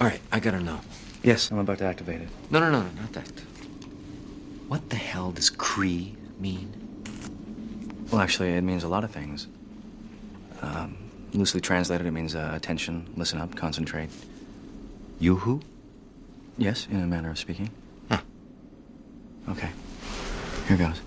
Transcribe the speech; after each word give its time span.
All 0.00 0.06
right, 0.08 0.20
I 0.32 0.40
gotta 0.40 0.60
know. 0.60 0.80
Yes, 1.22 1.50
I'm 1.50 1.58
about 1.58 1.78
to 1.78 1.84
activate 1.84 2.20
it. 2.20 2.28
No, 2.50 2.60
no, 2.60 2.70
no, 2.70 2.82
no, 2.82 2.90
not 3.00 3.12
that. 3.12 3.30
What 4.68 4.90
the 4.90 4.96
hell 4.96 5.30
does 5.32 5.50
Kree 5.50 6.14
mean? 6.38 6.74
Well, 8.10 8.20
actually, 8.20 8.52
it 8.52 8.62
means 8.62 8.84
a 8.84 8.88
lot 8.88 9.04
of 9.04 9.10
things. 9.10 9.46
Um, 10.62 10.96
loosely 11.32 11.60
translated, 11.60 12.06
it 12.06 12.10
means 12.10 12.34
uh, 12.34 12.52
attention, 12.54 13.08
listen 13.16 13.40
up, 13.40 13.54
concentrate. 13.54 14.10
Yoo-hoo? 15.20 15.60
Yes, 16.58 16.86
in 16.90 17.02
a 17.02 17.06
manner 17.06 17.30
of 17.30 17.38
speaking. 17.38 17.70
Huh. 18.08 18.20
Okay. 19.48 19.70
Here 20.68 20.76
goes. 20.76 21.00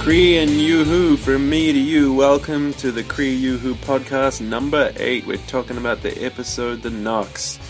Kree 0.00 0.42
and 0.42 0.50
Yoo-hoo 0.50 1.16
from 1.16 1.48
me 1.48 1.72
to 1.72 1.78
you. 1.78 2.12
Welcome 2.12 2.72
to 2.74 2.90
the 2.90 3.04
Kree 3.04 3.40
Yoo-hoo 3.40 3.76
podcast 3.76 4.40
number 4.40 4.92
8. 4.96 5.28
We're 5.28 5.36
talking 5.36 5.76
about 5.76 6.02
the 6.02 6.24
episode 6.24 6.82
The 6.82 6.90
Nox. 6.90 7.60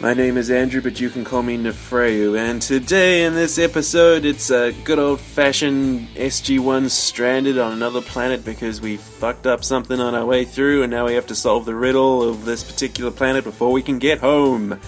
My 0.00 0.14
name 0.14 0.36
is 0.36 0.48
Andrew, 0.48 0.80
but 0.80 1.00
you 1.00 1.10
can 1.10 1.24
call 1.24 1.42
me 1.42 1.58
Nafrayu. 1.58 2.38
And 2.38 2.62
today 2.62 3.24
in 3.24 3.34
this 3.34 3.58
episode, 3.58 4.24
it's 4.24 4.48
a 4.50 4.70
good 4.84 5.00
old-fashioned 5.00 6.06
SG-1 6.10 6.88
stranded 6.88 7.58
on 7.58 7.72
another 7.72 8.00
planet 8.00 8.44
because 8.44 8.80
we 8.80 8.96
fucked 8.96 9.48
up 9.48 9.64
something 9.64 9.98
on 9.98 10.14
our 10.14 10.24
way 10.24 10.44
through 10.44 10.84
and 10.84 10.92
now 10.92 11.06
we 11.06 11.14
have 11.14 11.26
to 11.26 11.34
solve 11.34 11.64
the 11.64 11.74
riddle 11.74 12.22
of 12.22 12.44
this 12.44 12.62
particular 12.62 13.10
planet 13.10 13.42
before 13.42 13.72
we 13.72 13.82
can 13.82 13.98
get 13.98 14.20
home 14.20 14.78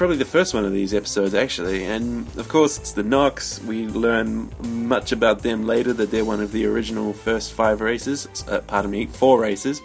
probably 0.00 0.16
the 0.16 0.24
first 0.24 0.54
one 0.54 0.64
of 0.64 0.72
these 0.72 0.94
episodes, 0.94 1.34
actually. 1.34 1.84
And 1.84 2.26
of 2.38 2.48
course, 2.48 2.78
it's 2.78 2.92
the 2.92 3.02
Nox. 3.02 3.60
We 3.64 3.86
learn 3.86 4.50
much 4.62 5.12
about 5.12 5.40
them 5.40 5.66
later 5.66 5.92
that 5.92 6.10
they're 6.10 6.24
one 6.24 6.40
of 6.40 6.52
the 6.52 6.64
original 6.64 7.12
first 7.12 7.52
five 7.52 7.82
races. 7.82 8.26
Uh, 8.48 8.60
pardon 8.60 8.92
me, 8.92 9.04
four 9.04 9.38
races. 9.38 9.82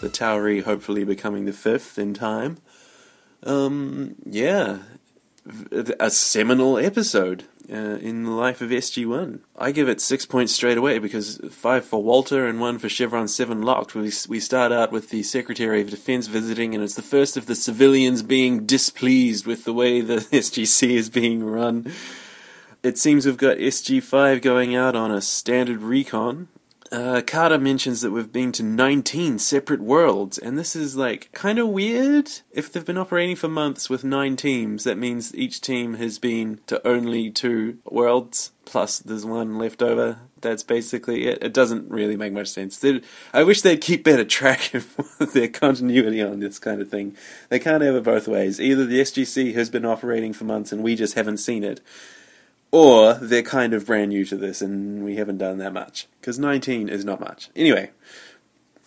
The 0.00 0.08
Tau'ri 0.08 0.62
hopefully 0.62 1.04
becoming 1.04 1.44
the 1.44 1.52
fifth 1.52 1.98
in 1.98 2.14
time. 2.14 2.56
Um, 3.42 4.14
yeah, 4.24 4.78
a 6.00 6.10
seminal 6.10 6.78
episode 6.78 7.44
uh, 7.70 7.74
in 7.74 8.24
the 8.24 8.30
life 8.30 8.60
of 8.60 8.70
SG1. 8.70 9.40
I 9.56 9.72
give 9.72 9.88
it 9.88 10.00
six 10.00 10.26
points 10.26 10.52
straight 10.52 10.78
away 10.78 10.98
because 10.98 11.40
five 11.50 11.84
for 11.84 12.02
Walter 12.02 12.46
and 12.46 12.60
one 12.60 12.78
for 12.78 12.88
Chevron 12.88 13.28
7 13.28 13.62
locked. 13.62 13.94
We, 13.94 14.12
we 14.28 14.40
start 14.40 14.72
out 14.72 14.92
with 14.92 15.10
the 15.10 15.22
Secretary 15.22 15.80
of 15.80 15.90
Defense 15.90 16.26
visiting, 16.26 16.74
and 16.74 16.82
it's 16.82 16.94
the 16.94 17.02
first 17.02 17.36
of 17.36 17.46
the 17.46 17.54
civilians 17.54 18.22
being 18.22 18.66
displeased 18.66 19.46
with 19.46 19.64
the 19.64 19.72
way 19.72 20.00
the 20.00 20.16
SGC 20.32 20.90
is 20.90 21.10
being 21.10 21.44
run. 21.44 21.92
It 22.82 22.98
seems 22.98 23.26
we've 23.26 23.36
got 23.36 23.58
SG5 23.58 24.42
going 24.42 24.76
out 24.76 24.94
on 24.94 25.10
a 25.10 25.20
standard 25.20 25.82
recon, 25.82 26.48
uh, 26.92 27.22
Carter 27.26 27.58
mentions 27.58 28.00
that 28.00 28.10
we've 28.10 28.32
been 28.32 28.52
to 28.52 28.62
19 28.62 29.38
separate 29.38 29.80
worlds, 29.80 30.38
and 30.38 30.58
this 30.58 30.76
is 30.76 30.96
like 30.96 31.30
kind 31.32 31.58
of 31.58 31.68
weird. 31.68 32.30
If 32.52 32.72
they've 32.72 32.84
been 32.84 32.98
operating 32.98 33.36
for 33.36 33.48
months 33.48 33.90
with 33.90 34.04
nine 34.04 34.36
teams, 34.36 34.84
that 34.84 34.98
means 34.98 35.34
each 35.34 35.60
team 35.60 35.94
has 35.94 36.18
been 36.18 36.60
to 36.66 36.86
only 36.86 37.30
two 37.30 37.78
worlds, 37.84 38.52
plus 38.64 38.98
there's 38.98 39.24
one 39.24 39.58
left 39.58 39.82
over. 39.82 40.18
That's 40.40 40.62
basically 40.62 41.26
it. 41.26 41.42
It 41.42 41.52
doesn't 41.52 41.90
really 41.90 42.16
make 42.16 42.32
much 42.32 42.48
sense. 42.48 42.78
They'd, 42.78 43.04
I 43.32 43.42
wish 43.42 43.62
they'd 43.62 43.80
keep 43.80 44.04
better 44.04 44.24
track 44.24 44.74
of 44.74 45.32
their 45.32 45.48
continuity 45.48 46.22
on 46.22 46.40
this 46.40 46.58
kind 46.58 46.80
of 46.80 46.88
thing. 46.88 47.16
They 47.48 47.58
can't 47.58 47.82
have 47.82 47.94
it 47.94 48.04
both 48.04 48.28
ways. 48.28 48.60
Either 48.60 48.84
the 48.84 49.00
SGC 49.00 49.54
has 49.54 49.70
been 49.70 49.84
operating 49.84 50.32
for 50.32 50.44
months 50.44 50.72
and 50.72 50.82
we 50.82 50.94
just 50.94 51.14
haven't 51.14 51.38
seen 51.38 51.64
it, 51.64 51.80
or 52.76 53.14
they're 53.14 53.42
kind 53.42 53.72
of 53.72 53.86
brand 53.86 54.10
new 54.10 54.22
to 54.22 54.36
this 54.36 54.60
and 54.60 55.02
we 55.02 55.16
haven't 55.16 55.38
done 55.38 55.56
that 55.58 55.72
much. 55.72 56.06
Because 56.20 56.38
19 56.38 56.90
is 56.90 57.06
not 57.06 57.20
much. 57.20 57.48
Anyway, 57.56 57.90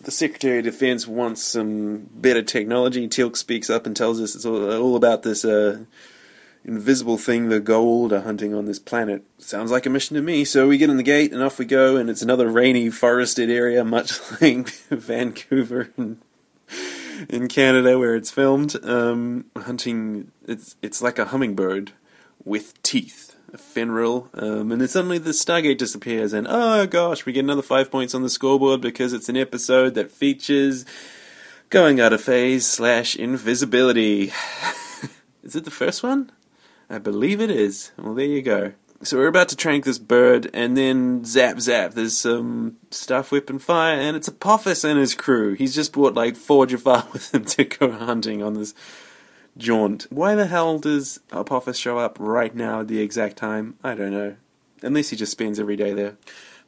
the 0.00 0.12
Secretary 0.12 0.58
of 0.58 0.64
Defense 0.64 1.08
wants 1.08 1.42
some 1.42 2.08
better 2.14 2.42
technology. 2.42 3.08
Teal'c 3.08 3.36
speaks 3.36 3.68
up 3.68 3.86
and 3.86 3.96
tells 3.96 4.20
us 4.20 4.36
it's 4.36 4.46
all, 4.46 4.72
all 4.72 4.94
about 4.94 5.24
this 5.24 5.44
uh, 5.44 5.80
invisible 6.64 7.18
thing, 7.18 7.48
the 7.48 7.60
Goa'uld, 7.60 8.12
are 8.12 8.20
hunting 8.20 8.54
on 8.54 8.66
this 8.66 8.78
planet. 8.78 9.24
Sounds 9.38 9.72
like 9.72 9.86
a 9.86 9.90
mission 9.90 10.14
to 10.14 10.22
me. 10.22 10.44
So 10.44 10.68
we 10.68 10.78
get 10.78 10.90
in 10.90 10.96
the 10.96 11.02
gate 11.02 11.32
and 11.32 11.42
off 11.42 11.58
we 11.58 11.64
go, 11.64 11.96
and 11.96 12.08
it's 12.08 12.22
another 12.22 12.48
rainy, 12.48 12.90
forested 12.90 13.50
area, 13.50 13.84
much 13.84 14.12
like 14.40 14.68
Vancouver 14.88 15.90
and 15.96 16.20
in 17.28 17.48
Canada 17.48 17.98
where 17.98 18.14
it's 18.14 18.30
filmed. 18.30 18.76
Um, 18.84 19.46
hunting, 19.56 20.30
it's 20.46 20.76
it's 20.80 21.02
like 21.02 21.18
a 21.18 21.26
hummingbird 21.26 21.90
with 22.44 22.80
teeth 22.82 23.29
Fenri, 23.58 24.28
um, 24.40 24.72
and 24.72 24.80
then 24.80 24.88
suddenly 24.88 25.18
the 25.18 25.30
Stargate 25.30 25.78
disappears, 25.78 26.32
and 26.32 26.46
oh 26.48 26.86
gosh, 26.86 27.26
we 27.26 27.32
get 27.32 27.44
another 27.44 27.62
five 27.62 27.90
points 27.90 28.14
on 28.14 28.22
the 28.22 28.30
scoreboard 28.30 28.80
because 28.80 29.12
it's 29.12 29.28
an 29.28 29.36
episode 29.36 29.94
that 29.94 30.10
features 30.10 30.84
going 31.68 32.00
out 32.00 32.12
of 32.12 32.20
phase 32.20 32.66
slash 32.66 33.16
invisibility. 33.16 34.32
is 35.42 35.56
it 35.56 35.64
the 35.64 35.70
first 35.70 36.02
one? 36.02 36.32
I 36.88 36.98
believe 36.98 37.40
it 37.40 37.50
is. 37.50 37.92
Well, 37.96 38.14
there 38.14 38.26
you 38.26 38.42
go. 38.42 38.72
So 39.02 39.16
we're 39.16 39.28
about 39.28 39.48
to 39.48 39.56
trank 39.56 39.84
this 39.84 39.98
bird, 39.98 40.50
and 40.52 40.76
then 40.76 41.24
zap 41.24 41.58
zap, 41.60 41.92
there's 41.92 42.18
some 42.18 42.76
stuff 42.90 43.32
whipping 43.32 43.58
fire, 43.58 43.98
and 43.98 44.14
it's 44.14 44.28
Apophis 44.28 44.84
and 44.84 44.98
his 44.98 45.14
crew. 45.14 45.54
He's 45.54 45.74
just 45.74 45.92
brought 45.92 46.14
like 46.14 46.36
four 46.36 46.66
Jaffa 46.68 47.06
with 47.12 47.34
him 47.34 47.44
to 47.46 47.64
go 47.64 47.92
hunting 47.92 48.42
on 48.42 48.54
this 48.54 48.74
jaunt. 49.56 50.06
Why 50.10 50.34
the 50.34 50.46
hell 50.46 50.78
does 50.78 51.20
Apophis 51.32 51.76
show 51.76 51.98
up 51.98 52.16
right 52.20 52.54
now 52.54 52.80
at 52.80 52.88
the 52.88 53.00
exact 53.00 53.36
time? 53.36 53.76
I 53.82 53.94
don't 53.94 54.12
know. 54.12 54.36
Unless 54.82 55.10
he 55.10 55.16
just 55.16 55.32
spends 55.32 55.60
every 55.60 55.76
day 55.76 55.92
there. 55.92 56.16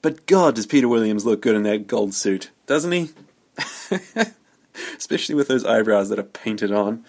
But 0.02 0.26
God, 0.26 0.56
does 0.56 0.66
Peter 0.66 0.88
Williams 0.88 1.24
look 1.24 1.40
good 1.40 1.54
in 1.54 1.62
that 1.62 1.86
gold 1.86 2.12
suit, 2.12 2.50
doesn't 2.66 2.92
he? 2.92 3.10
Especially 4.96 5.34
with 5.34 5.48
those 5.48 5.64
eyebrows 5.64 6.08
that 6.08 6.18
are 6.18 6.24
painted 6.24 6.72
on. 6.72 7.04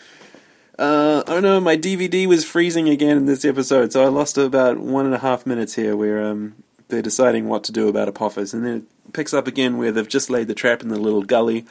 Uh, 0.78 1.23
oh 1.28 1.39
no, 1.39 1.59
my 1.59 1.78
DVD 1.78 2.25
was 2.28 2.45
freezing 2.45 2.90
again 2.90 3.17
in 3.17 3.25
this 3.25 3.45
episode, 3.45 3.91
so 3.91 4.03
I 4.03 4.07
lost 4.07 4.38
about 4.38 4.79
one 4.79 5.05
and 5.05 5.13
a 5.13 5.19
half 5.19 5.45
minutes 5.45 5.75
here 5.75 5.95
where 5.95 6.23
um, 6.23 6.55
they're 6.88 7.01
deciding 7.01 7.47
what 7.47 7.63
to 7.66 7.72
do 7.72 7.88
about 7.88 8.07
Apophis, 8.07 8.53
and 8.53 8.66
then 8.66 8.73
it 9.05 9.13
picks 9.13 9.34
up 9.34 9.47
again 9.47 9.78
where 9.78 9.91
they've 9.91 10.07
just 10.07 10.29
laid 10.29 10.47
the 10.47 10.55
trap 10.55 10.81
in 10.81 10.90
the 10.90 11.00
little 11.00 11.22
gully. 11.22 11.66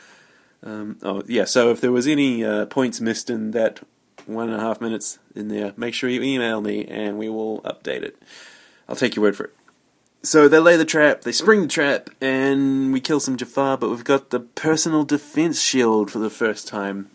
Um, 0.63 0.99
oh 1.03 1.23
yeah, 1.27 1.45
so 1.45 1.71
if 1.71 1.81
there 1.81 1.91
was 1.91 2.07
any 2.07 2.45
uh, 2.45 2.67
points 2.67 3.01
missed 3.01 3.29
in 3.29 3.51
that 3.51 3.81
one 4.27 4.49
and 4.49 4.59
a 4.59 4.61
half 4.61 4.81
minutes 4.81 5.19
in 5.35 5.49
there, 5.49 5.73
make 5.77 5.95
sure 5.95 6.11
you 6.11 6.23
email 6.23 6.61
me 6.61 6.85
and 6.87 7.19
we 7.19 7.29
will 7.29 7.61
update 7.63 8.03
it. 8.03 8.17
I'll 8.89 8.97
take 8.97 9.17
your 9.17 9.23
word 9.23 9.37
for 9.37 9.45
it. 9.45 9.55
So 10.25 10.47
they 10.47 10.61
lay 10.61 10.77
the 10.77 10.85
trap, 10.85 11.23
they 11.23 11.33
spring 11.33 11.63
the 11.63 11.69
trap, 11.69 12.09
and 12.21 12.93
we 12.93 13.01
kill 13.01 13.19
some 13.19 13.37
Jaffa, 13.37 13.77
but 13.81 13.91
we've 13.91 14.05
got 14.05 14.31
the 14.31 14.39
personal 14.39 15.03
defense 15.03 15.61
shield 15.61 16.13
for 16.13 16.21
the 16.21 16.31
first 16.31 16.69
time. 16.69 17.11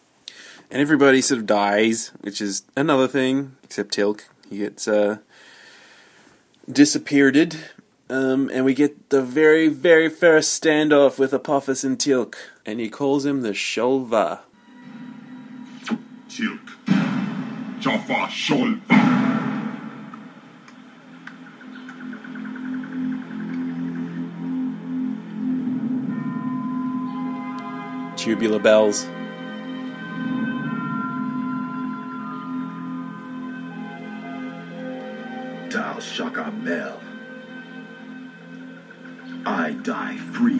And 0.69 0.81
everybody 0.81 1.22
sort 1.22 1.40
of 1.40 1.46
dies, 1.46 2.12
which 2.19 2.41
is 2.41 2.63
another 2.75 3.07
thing, 3.07 3.56
except 3.63 3.96
Teal'c. 3.96 4.23
He 4.50 4.57
gets 4.57 4.88
uh, 4.88 5.19
disappeared. 6.69 7.57
Um, 8.09 8.50
and 8.53 8.66
we 8.66 8.73
get 8.73 9.09
the 9.09 9.22
very, 9.22 9.69
very 9.69 10.09
first 10.09 10.62
standoff 10.62 11.17
with 11.17 11.34
Apophis 11.34 11.85
and 11.85 11.97
Teal'c. 11.97 12.35
And 12.66 12.81
he 12.81 12.90
calls 12.90 13.25
him 13.25 13.41
the 13.41 13.51
Shol'va. 13.51 14.40
Teal'c. 17.87 18.07
Jaffa 18.07 18.27
Shol'va. 18.29 18.97
Tubular 28.17 28.59
bells. 28.59 29.05
Dal 35.69 35.99
Shaka 36.01 36.51
Mel. 36.51 36.99
I 39.45 39.72
die 39.83 40.17
free. 40.17 40.59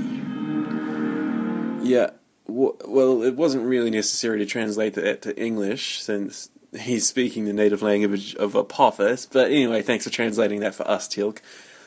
Yeah, 1.84 2.12
well, 2.48 3.24
it 3.24 3.36
wasn't 3.36 3.66
really 3.66 3.90
necessary 3.90 4.40
to 4.40 4.46
translate 4.46 4.94
that 4.94 5.22
to 5.24 5.38
English 5.38 6.02
since 6.02 6.50
he's 6.80 7.08
speaking 7.08 7.46
the 7.46 7.54
native 7.54 7.82
language 7.82 8.36
of 8.36 8.56
Apophis. 8.56 9.26
But 9.26 9.52
anyway, 9.52 9.82
thanks 9.82 10.04
for 10.04 10.10
translating 10.10 10.60
that 10.62 10.76
for 10.76 10.88
us, 10.88 11.08
Teal'c. 11.08 11.40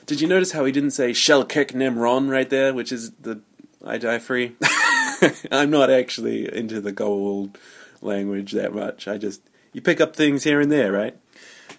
Did 0.06 0.20
you 0.20 0.28
notice 0.28 0.52
how 0.52 0.64
he 0.64 0.72
didn't 0.72 0.90
say 0.90 1.10
Shelkek 1.10 1.72
Nemron 1.72 2.30
right 2.30 2.48
there, 2.48 2.74
which 2.74 2.92
is 2.92 3.12
the 3.12 3.40
I 3.84 3.98
die 3.98 4.18
free? 4.18 4.56
I'm 5.52 5.70
not 5.70 5.90
actually 5.90 6.52
into 6.54 6.80
the 6.80 6.92
Goa'uld 6.92 7.56
language 8.02 8.52
that 8.52 8.74
much. 8.74 9.06
I 9.06 9.18
just 9.18 9.42
you 9.72 9.80
pick 9.80 10.00
up 10.00 10.16
things 10.16 10.44
here 10.44 10.60
and 10.60 10.72
there, 10.72 10.92
right? 10.92 11.16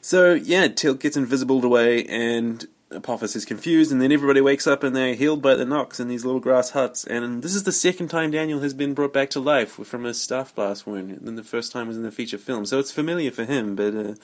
So 0.02 0.34
yeah, 0.34 0.68
Teal'c 0.68 1.00
gets 1.00 1.18
invisibled 1.18 1.64
away, 1.64 2.06
and 2.06 2.66
Apophis 2.94 3.36
is 3.36 3.46
confused, 3.46 3.92
and 3.92 4.02
then 4.02 4.12
everybody 4.12 4.42
wakes 4.42 4.68
up 4.68 4.84
and 4.84 4.96
they're 4.96 5.16
healed 5.16 5.42
by 5.42 5.56
the 5.56 5.66
Nox 5.66 6.00
in 6.00 6.08
these 6.08 6.26
little 6.26 6.40
grass 6.40 6.72
huts. 6.72 7.06
And 7.06 7.42
this 7.44 7.56
is 7.56 7.64
the 7.64 7.72
second 7.72 8.10
time 8.10 8.32
Daniel 8.32 8.60
has 8.62 8.74
been 8.74 8.94
brought 8.94 9.14
back 9.14 9.30
to 9.32 9.40
life 9.40 9.72
from 9.72 10.06
a 10.06 10.14
staff 10.14 10.54
blast 10.54 10.86
wound. 10.86 11.12
And 11.12 11.38
the 11.38 11.44
first 11.44 11.72
time 11.72 11.88
was 11.88 11.98
in 11.98 12.04
the 12.04 12.12
feature 12.12 12.38
film, 12.38 12.66
so 12.66 12.80
it's 12.80 12.92
familiar 12.92 13.32
for 13.32 13.46
him. 13.46 13.76
But 13.76 13.96
uh, 13.96 14.16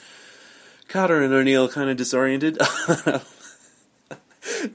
Carter 0.88 1.22
and 1.22 1.34
O'Neill 1.34 1.70
kind 1.70 1.90
of 1.90 1.98
disoriented. 1.98 2.58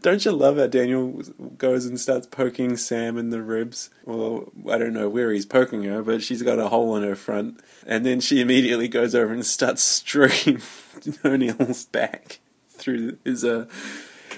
Don't 0.03 0.25
you 0.25 0.33
love 0.33 0.59
how 0.59 0.67
Daniel 0.67 1.23
goes 1.57 1.87
and 1.87 1.99
starts 1.99 2.27
poking 2.27 2.77
Sam 2.77 3.17
in 3.17 3.31
the 3.31 3.43
ribs? 3.43 3.91
Well, 4.05 4.53
I 4.71 4.77
don't 4.77 4.93
know 4.93 5.09
where 5.09 5.33
he's 5.33 5.47
poking 5.47 5.85
her, 5.85 6.03
but 6.03 6.23
she's 6.23 6.43
got 6.43 6.59
a 6.59 6.69
hole 6.69 6.95
in 6.97 7.03
her 7.03 7.17
front. 7.17 7.61
And 7.87 8.05
then 8.05 8.21
she 8.21 8.41
immediately 8.41 8.87
goes 8.87 9.15
over 9.15 9.33
and 9.33 9.47
starts 9.47 9.83
stroking 9.83 10.61
O'Neill's 11.25 11.87
back 11.87 12.41
through 12.83 13.19
his 13.25 13.45
uh, 13.45 13.67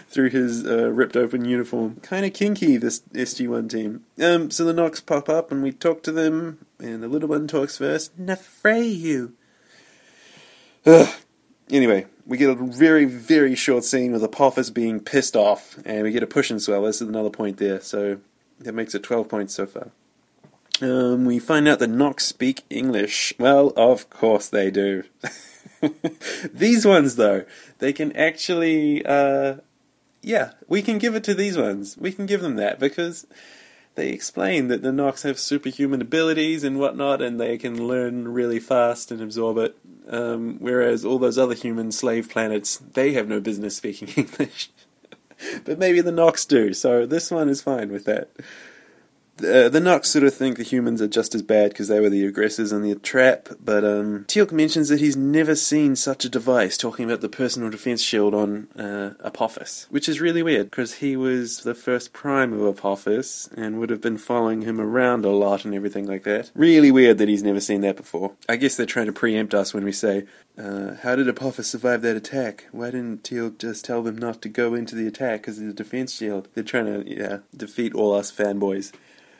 through 0.08 0.30
his 0.30 0.64
uh, 0.64 0.90
ripped 0.90 1.16
open 1.16 1.44
uniform. 1.44 1.96
Kind 1.96 2.24
of 2.24 2.32
kinky, 2.32 2.76
this 2.76 3.00
SG1 3.12 3.68
team. 3.68 4.04
Um, 4.22 4.50
so 4.50 4.64
the 4.64 4.72
Nox 4.72 5.00
pop 5.00 5.28
up 5.28 5.50
and 5.50 5.62
we 5.62 5.72
talk 5.72 6.02
to 6.04 6.12
them, 6.12 6.64
and 6.78 7.02
the 7.02 7.08
little 7.08 7.28
one 7.28 7.48
talks 7.48 7.78
first. 7.78 8.16
Nafrayu. 8.18 9.32
Ugh. 10.86 11.08
Anyway, 11.70 12.06
we 12.26 12.36
get 12.36 12.50
a 12.50 12.54
very, 12.54 13.06
very 13.06 13.54
short 13.54 13.84
scene 13.84 14.12
with 14.12 14.22
Apophis 14.22 14.70
being 14.70 15.00
pissed 15.00 15.34
off, 15.34 15.78
and 15.84 16.02
we 16.02 16.12
get 16.12 16.22
a 16.22 16.26
push 16.26 16.50
and 16.50 16.60
swell. 16.60 16.82
This 16.82 17.00
is 17.00 17.08
another 17.08 17.30
point 17.30 17.56
there, 17.56 17.80
so 17.80 18.18
that 18.60 18.74
makes 18.74 18.94
it 18.94 19.02
12 19.02 19.28
points 19.28 19.54
so 19.54 19.66
far. 19.66 19.90
Um, 20.82 21.24
we 21.24 21.38
find 21.38 21.66
out 21.66 21.78
the 21.78 21.88
Nox 21.88 22.26
speak 22.26 22.62
English. 22.68 23.32
Well, 23.38 23.72
of 23.76 24.10
course 24.10 24.48
they 24.48 24.70
do. 24.70 25.04
these 26.52 26.86
ones, 26.86 27.16
though, 27.16 27.44
they 27.78 27.92
can 27.92 28.14
actually, 28.16 29.04
uh, 29.04 29.56
yeah, 30.22 30.52
we 30.68 30.82
can 30.82 30.98
give 30.98 31.14
it 31.14 31.24
to 31.24 31.34
these 31.34 31.56
ones. 31.56 31.96
We 31.98 32.12
can 32.12 32.26
give 32.26 32.40
them 32.40 32.56
that 32.56 32.78
because 32.78 33.26
they 33.94 34.08
explain 34.08 34.68
that 34.68 34.82
the 34.82 34.92
Nox 34.92 35.22
have 35.22 35.38
superhuman 35.38 36.00
abilities 36.00 36.64
and 36.64 36.78
whatnot, 36.78 37.22
and 37.22 37.40
they 37.40 37.56
can 37.58 37.86
learn 37.86 38.28
really 38.28 38.60
fast 38.60 39.10
and 39.10 39.20
absorb 39.20 39.58
it. 39.58 39.76
Um, 40.08 40.56
whereas 40.58 41.04
all 41.04 41.18
those 41.18 41.38
other 41.38 41.54
human 41.54 41.92
slave 41.92 42.28
planets, 42.28 42.76
they 42.76 43.12
have 43.12 43.28
no 43.28 43.40
business 43.40 43.76
speaking 43.76 44.08
English. 44.16 44.70
but 45.64 45.78
maybe 45.78 46.00
the 46.00 46.12
Nox 46.12 46.44
do, 46.44 46.74
so 46.74 47.06
this 47.06 47.30
one 47.30 47.48
is 47.48 47.62
fine 47.62 47.90
with 47.90 48.04
that. 48.04 48.28
Uh, 49.38 49.68
the 49.68 49.80
Nox 49.80 50.10
sort 50.10 50.24
of 50.24 50.32
think 50.32 50.56
the 50.56 50.62
humans 50.62 51.02
are 51.02 51.08
just 51.08 51.34
as 51.34 51.42
bad 51.42 51.70
because 51.70 51.88
they 51.88 51.98
were 51.98 52.08
the 52.08 52.24
aggressors 52.24 52.70
in 52.70 52.82
the 52.82 52.94
trap, 52.94 53.48
but 53.62 53.84
um, 53.84 54.24
Teal'c 54.28 54.52
mentions 54.52 54.88
that 54.88 55.00
he's 55.00 55.16
never 55.16 55.56
seen 55.56 55.96
such 55.96 56.24
a 56.24 56.28
device, 56.28 56.76
talking 56.76 57.04
about 57.04 57.20
the 57.20 57.28
personal 57.28 57.68
defense 57.68 58.00
shield 58.00 58.32
on 58.32 58.68
uh, 58.78 59.14
Apophis, 59.24 59.88
which 59.90 60.08
is 60.08 60.20
really 60.20 60.42
weird 60.42 60.70
because 60.70 60.94
he 60.94 61.16
was 61.16 61.62
the 61.62 61.74
first 61.74 62.12
prime 62.12 62.52
of 62.52 62.64
Apophis 62.64 63.48
and 63.56 63.80
would 63.80 63.90
have 63.90 64.00
been 64.00 64.18
following 64.18 64.62
him 64.62 64.80
around 64.80 65.24
a 65.24 65.30
lot 65.30 65.64
and 65.64 65.74
everything 65.74 66.06
like 66.06 66.22
that. 66.22 66.52
Really 66.54 66.92
weird 66.92 67.18
that 67.18 67.28
he's 67.28 67.42
never 67.42 67.60
seen 67.60 67.80
that 67.80 67.96
before. 67.96 68.34
I 68.48 68.54
guess 68.54 68.76
they're 68.76 68.86
trying 68.86 69.06
to 69.06 69.12
preempt 69.12 69.52
us 69.52 69.74
when 69.74 69.84
we 69.84 69.92
say, 69.92 70.26
uh, 70.56 70.94
How 71.02 71.16
did 71.16 71.28
Apophis 71.28 71.68
survive 71.68 72.02
that 72.02 72.16
attack? 72.16 72.68
Why 72.70 72.92
didn't 72.92 73.24
Teal'c 73.24 73.58
just 73.58 73.84
tell 73.84 74.02
them 74.02 74.16
not 74.16 74.42
to 74.42 74.48
go 74.48 74.74
into 74.74 74.94
the 74.94 75.08
attack 75.08 75.42
because 75.42 75.58
of 75.58 75.66
the 75.66 75.72
defense 75.72 76.14
shield? 76.14 76.46
They're 76.54 76.62
trying 76.62 76.86
to, 76.86 77.04
yeah, 77.04 77.38
defeat 77.56 77.94
all 77.94 78.14
us 78.14 78.30
fanboys. 78.30 78.92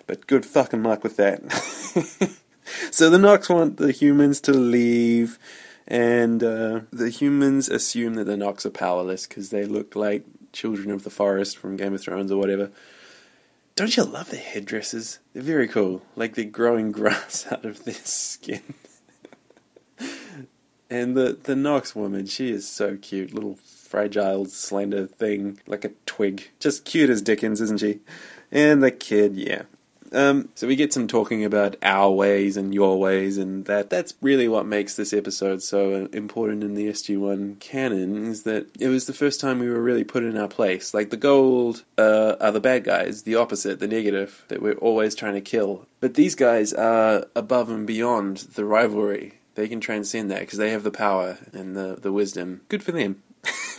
But 0.06 0.26
good 0.26 0.44
fucking 0.44 0.82
luck 0.82 1.02
with 1.02 1.16
that. 1.16 1.50
so 2.90 3.10
the 3.10 3.18
Nox 3.18 3.48
want 3.48 3.78
the 3.78 3.92
humans 3.92 4.40
to 4.42 4.52
leave, 4.52 5.38
and 5.86 6.42
uh, 6.42 6.80
the 6.92 7.10
humans 7.10 7.68
assume 7.68 8.14
that 8.14 8.24
the 8.24 8.36
Nox 8.36 8.66
are 8.66 8.70
powerless 8.70 9.26
because 9.26 9.50
they 9.50 9.64
look 9.64 9.96
like 9.96 10.24
children 10.52 10.90
of 10.90 11.04
the 11.04 11.10
forest 11.10 11.58
from 11.58 11.76
Game 11.76 11.94
of 11.94 12.00
Thrones 12.00 12.30
or 12.30 12.38
whatever. 12.38 12.70
Don't 13.76 13.96
you 13.96 14.04
love 14.04 14.30
their 14.30 14.40
headdresses? 14.40 15.18
They're 15.32 15.42
very 15.42 15.66
cool. 15.66 16.02
Like 16.14 16.34
they're 16.34 16.44
growing 16.44 16.92
grass 16.92 17.46
out 17.50 17.64
of 17.64 17.84
their 17.84 17.94
skin. 17.94 18.62
and 20.90 21.16
the, 21.16 21.38
the 21.42 21.56
Nox 21.56 21.94
woman, 21.94 22.26
she 22.26 22.50
is 22.50 22.68
so 22.68 22.96
cute. 22.96 23.34
Little 23.34 23.56
fragile, 23.56 24.46
slender 24.46 25.06
thing, 25.06 25.58
like 25.66 25.84
a 25.84 25.90
twig. 26.06 26.50
Just 26.60 26.84
cute 26.84 27.10
as 27.10 27.20
Dickens, 27.20 27.60
isn't 27.60 27.80
she? 27.80 28.00
And 28.52 28.82
the 28.82 28.92
kid, 28.92 29.34
yeah. 29.36 29.62
Um, 30.14 30.48
so 30.54 30.66
we 30.66 30.76
get 30.76 30.92
some 30.92 31.08
talking 31.08 31.44
about 31.44 31.76
our 31.82 32.10
ways 32.10 32.56
and 32.56 32.72
your 32.72 32.98
ways, 32.98 33.36
and 33.38 33.64
that 33.66 33.90
that's 33.90 34.14
really 34.20 34.48
what 34.48 34.66
makes 34.66 34.94
this 34.96 35.12
episode 35.12 35.62
so 35.62 36.06
important 36.12 36.62
in 36.62 36.74
the 36.74 36.88
SG1 36.88 37.58
canon 37.60 38.26
is 38.26 38.44
that 38.44 38.68
it 38.78 38.88
was 38.88 39.06
the 39.06 39.12
first 39.12 39.40
time 39.40 39.58
we 39.58 39.68
were 39.68 39.82
really 39.82 40.04
put 40.04 40.22
in 40.22 40.36
our 40.36 40.48
place. 40.48 40.94
Like 40.94 41.10
the 41.10 41.16
Goa'uld 41.16 41.82
uh, 41.98 42.36
are 42.40 42.52
the 42.52 42.60
bad 42.60 42.84
guys, 42.84 43.22
the 43.22 43.36
opposite, 43.36 43.80
the 43.80 43.88
negative 43.88 44.44
that 44.48 44.62
we're 44.62 44.74
always 44.74 45.14
trying 45.14 45.34
to 45.34 45.40
kill. 45.40 45.86
But 46.00 46.14
these 46.14 46.34
guys 46.34 46.72
are 46.72 47.26
above 47.34 47.70
and 47.70 47.86
beyond 47.86 48.38
the 48.54 48.64
rivalry. 48.64 49.38
They 49.54 49.68
can 49.68 49.80
transcend 49.80 50.30
that 50.30 50.40
because 50.40 50.58
they 50.58 50.70
have 50.70 50.82
the 50.82 50.90
power 50.90 51.38
and 51.52 51.76
the 51.76 51.96
the 52.00 52.12
wisdom. 52.12 52.62
Good 52.68 52.82
for 52.82 52.92
them. 52.92 53.22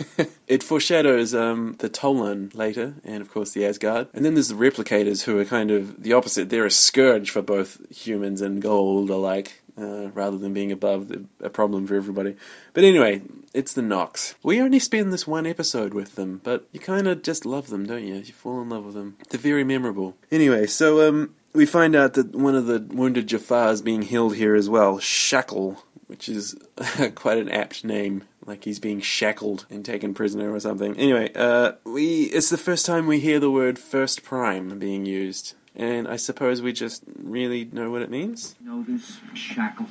it 0.48 0.64
foreshadows 0.64 1.34
um, 1.34 1.76
the 1.80 1.90
Tollan 1.90 2.54
later, 2.56 2.96
and 3.04 3.22
of 3.22 3.32
course 3.32 3.52
the 3.52 3.66
Asgard. 3.66 4.08
And 4.14 4.26
then 4.26 4.34
there's 4.34 4.50
the 4.50 4.56
replicators, 4.56 5.24
who 5.24 5.40
are 5.40 5.46
kind 5.46 5.72
of 5.72 6.02
the 6.02 6.14
opposite. 6.14 6.50
They're 6.50 6.66
a 6.66 6.72
scourge 6.72 7.32
for 7.32 7.42
both 7.42 7.80
humans 7.96 8.42
and 8.42 8.62
Goa'uld 8.62 9.10
alike, 9.10 9.62
uh, 9.78 10.10
rather 10.14 10.38
than 10.38 10.54
being 10.54 10.72
above 10.72 11.12
a 11.42 11.50
problem 11.50 11.88
for 11.88 11.96
everybody. 11.96 12.36
But 12.74 12.84
anyway, 12.84 13.22
it's 13.54 13.74
the 13.74 13.82
Nox. 13.82 14.36
We 14.44 14.62
only 14.62 14.80
spend 14.80 15.12
this 15.12 15.28
one 15.28 15.46
episode 15.46 15.94
with 15.94 16.16
them, 16.16 16.42
but 16.44 16.68
you 16.72 16.80
kind 16.80 17.08
of 17.08 17.24
just 17.24 17.46
love 17.46 17.70
them, 17.70 17.86
don't 17.86 18.06
you? 18.06 18.16
You 18.16 18.34
fall 18.34 18.62
in 18.62 18.70
love 18.70 18.86
with 18.86 18.96
them. 18.96 19.18
They're 19.30 19.40
very 19.40 19.64
memorable. 19.64 20.16
Anyway, 20.32 20.68
so 20.68 21.08
um, 21.08 21.36
we 21.54 21.66
find 21.66 21.96
out 21.96 22.14
that 22.14 22.36
one 22.36 22.56
of 22.56 22.68
the 22.68 22.80
wounded 22.90 23.28
Jaffa 23.28 23.70
is 23.70 23.82
being 23.82 24.02
healed 24.02 24.36
here 24.36 24.56
as 24.56 24.70
well, 24.70 25.00
Shak'l, 25.00 25.78
which 26.08 26.30
is 26.30 26.56
quite 27.16 27.38
an 27.38 27.50
apt 27.50 27.84
name 27.84 28.24
like 28.46 28.64
he's 28.64 28.80
being 28.80 29.02
shackled 29.02 29.66
and 29.70 29.84
taken 29.84 30.14
prisoner 30.14 30.54
or 30.54 30.60
something. 30.60 30.96
Anyway, 30.98 31.32
uh, 31.36 31.74
we 31.84 32.24
it's 32.26 32.50
the 32.50 32.58
first 32.58 32.86
time 32.86 33.08
we 33.08 33.20
hear 33.20 33.40
the 33.40 33.52
word 33.52 33.80
first 33.80 34.24
prime 34.24 34.78
being 34.80 35.06
used, 35.06 35.56
and 35.76 36.08
I 36.08 36.16
suppose 36.16 36.62
we 36.62 36.74
just 36.74 37.04
really 37.18 37.66
know 37.66 37.90
what 37.90 38.02
it 38.02 38.10
means. 38.10 38.56
You 38.64 38.70
know 38.70 38.84
this 38.84 39.20
Shak'l? 39.34 39.88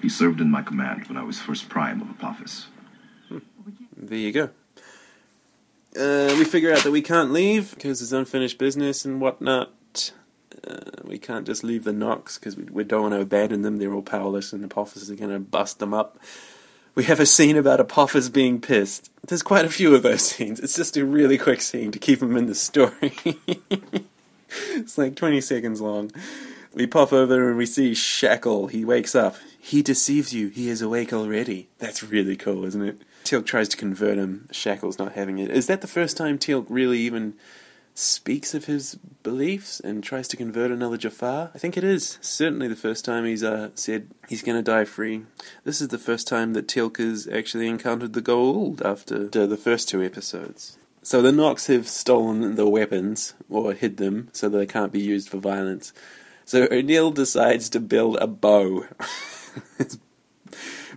He 0.00 0.08
served 0.08 0.40
in 0.40 0.50
my 0.50 0.62
command 0.62 1.06
when 1.08 1.16
I 1.16 1.24
was 1.24 1.40
first 1.40 1.68
prime 1.68 2.00
of 2.00 2.10
Apophis. 2.10 2.68
There 3.96 4.18
you 4.18 4.32
go. 4.32 4.50
Uh, 5.98 6.34
we 6.38 6.44
figure 6.44 6.72
out 6.72 6.84
that 6.84 6.92
we 6.92 7.02
can't 7.02 7.32
leave 7.32 7.74
because 7.74 7.98
there's 7.98 8.12
unfinished 8.12 8.56
business 8.56 9.04
and 9.04 9.20
whatnot. 9.20 10.12
Uh, 10.66 11.02
we 11.02 11.18
can't 11.18 11.46
just 11.46 11.64
leave 11.64 11.82
the 11.82 11.92
Nox 11.92 12.38
because 12.38 12.56
we, 12.56 12.64
we 12.64 12.84
don't 12.84 13.02
want 13.02 13.14
to 13.14 13.20
abandon 13.20 13.62
them. 13.62 13.78
They're 13.78 13.92
all 13.92 14.02
powerless, 14.02 14.52
and 14.52 14.64
Apophis 14.64 15.02
is 15.02 15.10
going 15.10 15.32
to 15.32 15.40
bust 15.40 15.80
them 15.80 15.92
up 15.92 16.18
we 16.94 17.04
have 17.04 17.20
a 17.20 17.26
scene 17.26 17.56
about 17.56 17.80
Apophis 17.80 18.28
being 18.28 18.60
pissed. 18.60 19.10
There's 19.26 19.42
quite 19.42 19.64
a 19.64 19.70
few 19.70 19.94
of 19.94 20.02
those 20.02 20.22
scenes. 20.22 20.60
It's 20.60 20.76
just 20.76 20.96
a 20.96 21.04
really 21.04 21.38
quick 21.38 21.60
scene 21.60 21.90
to 21.92 21.98
keep 21.98 22.22
him 22.22 22.36
in 22.36 22.46
the 22.46 22.54
story. 22.54 23.14
it's 24.48 24.98
like 24.98 25.14
20 25.14 25.40
seconds 25.40 25.80
long. 25.80 26.10
We 26.74 26.86
pop 26.86 27.12
over 27.12 27.48
and 27.48 27.58
we 27.58 27.66
see 27.66 27.92
Shak'l. 27.92 28.70
He 28.70 28.84
wakes 28.84 29.14
up. 29.14 29.36
He 29.58 29.82
deceives 29.82 30.32
you. 30.32 30.48
He 30.48 30.68
is 30.68 30.80
awake 30.80 31.12
already. 31.12 31.68
That's 31.78 32.02
really 32.02 32.36
cool, 32.36 32.64
isn't 32.64 32.82
it? 32.82 33.02
Teal'c 33.24 33.44
tries 33.44 33.68
to 33.68 33.76
convert 33.76 34.16
him. 34.16 34.48
Shak'l's 34.52 34.98
not 34.98 35.12
having 35.12 35.38
it. 35.38 35.50
Is 35.50 35.66
that 35.66 35.80
the 35.80 35.86
first 35.86 36.16
time 36.16 36.38
Teal'c 36.38 36.66
really 36.68 36.98
even 37.00 37.34
speaks 37.98 38.54
of 38.54 38.66
his 38.66 38.94
beliefs 39.24 39.80
and 39.80 40.04
tries 40.04 40.28
to 40.28 40.36
convert 40.36 40.70
another 40.70 40.96
Jaffa? 40.96 41.50
I 41.52 41.58
think 41.58 41.76
it 41.76 41.82
is. 41.82 42.18
Certainly 42.20 42.68
the 42.68 42.76
first 42.76 43.04
time 43.04 43.24
he's 43.24 43.42
uh, 43.42 43.70
said 43.74 44.08
he's 44.28 44.42
going 44.42 44.56
to 44.56 44.62
die 44.62 44.84
free. 44.84 45.24
This 45.64 45.80
is 45.80 45.88
the 45.88 45.98
first 45.98 46.28
time 46.28 46.52
that 46.52 46.68
Teal'c 46.68 46.98
has 46.98 47.26
actually 47.26 47.66
encountered 47.66 48.12
the 48.12 48.22
Goa'uld 48.22 48.84
after 48.84 49.28
the 49.28 49.56
first 49.56 49.88
two 49.88 50.02
episodes. 50.02 50.78
So 51.02 51.22
the 51.22 51.32
Nox 51.32 51.66
have 51.66 51.88
stolen 51.88 52.54
the 52.54 52.68
weapons, 52.68 53.34
or 53.48 53.72
hid 53.72 53.96
them, 53.96 54.28
so 54.32 54.48
they 54.48 54.66
can't 54.66 54.92
be 54.92 55.00
used 55.00 55.28
for 55.28 55.38
violence. 55.38 55.92
So 56.44 56.68
O'Neill 56.70 57.10
decides 57.10 57.68
to 57.70 57.80
build 57.80 58.16
a 58.20 58.26
bow. 58.26 58.86
It's 59.80 59.98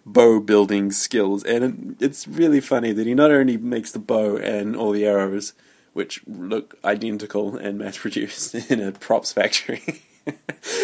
bow 0.06 0.40
building 0.40 0.92
skills, 0.92 1.44
and 1.44 1.96
it's 2.00 2.28
really 2.28 2.62
funny 2.62 2.92
that 2.92 3.08
he 3.08 3.16
not 3.16 3.32
only 3.32 3.58
makes 3.58 3.92
the 3.92 4.00
bow 4.00 4.38
and 4.38 4.76
all 4.76 4.92
the 4.92 5.06
arrows, 5.06 5.54
which 5.94 6.22
look 6.28 6.78
identical 6.84 7.58
and 7.58 7.78
mass 7.78 7.98
produced 7.98 8.56
in 8.72 8.82
a 8.82 8.92
props 8.92 9.34
factory. 9.34 10.02